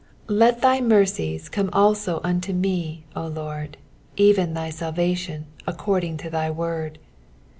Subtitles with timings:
[0.29, 3.77] LET thy mercies come also unto me, O Lord,
[4.17, 6.97] even thy salva tion, according to thy word.